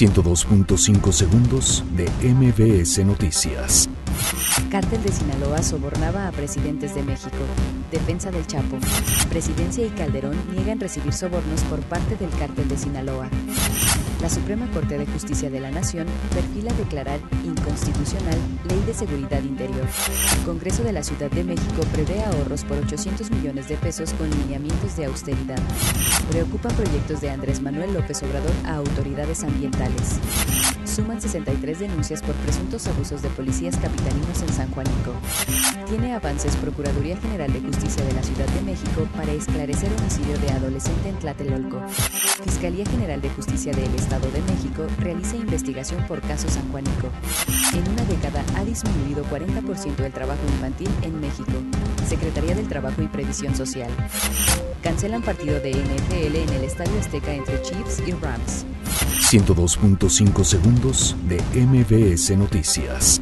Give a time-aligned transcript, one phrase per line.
[0.00, 3.86] 102.5 segundos de MBS Noticias.
[4.70, 7.36] Cártel de Sinaloa sobornaba a presidentes de México.
[7.90, 8.78] Defensa del Chapo.
[9.28, 13.28] Presidencia y Calderón niegan recibir sobornos por parte del cártel de Sinaloa.
[14.30, 18.38] Suprema Corte de Justicia de la Nación perfila declarar inconstitucional
[18.68, 19.88] Ley de Seguridad Interior.
[20.44, 24.96] Congreso de la Ciudad de México prevé ahorros por 800 millones de pesos con lineamientos
[24.96, 25.58] de austeridad.
[26.30, 30.20] Preocupan proyectos de Andrés Manuel López Obrador a autoridades ambientales.
[30.84, 35.12] Suman 63 denuncias por presuntos abusos de policías capitalinos en San Juanico.
[35.88, 38.46] Tiene avances Procuraduría General de Justicia de la Ciudad
[39.00, 41.80] México para esclarecer homicidio de adolescente en Tlatelolco.
[42.44, 47.08] Fiscalía General de Justicia del Estado de México realiza investigación por caso San Juanico.
[47.74, 51.52] En una década ha disminuido 40% el trabajo infantil en México.
[52.06, 53.90] Secretaría del Trabajo y Previsión Social.
[54.82, 58.66] Cancelan partido de NFL en el Estadio Azteca entre Chiefs y Rams.
[59.30, 63.20] 102.5 segundos de MBS Noticias.